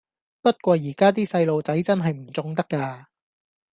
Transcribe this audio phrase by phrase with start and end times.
[0.41, 3.05] 不過而家啲細路仔真係唔縱得㗎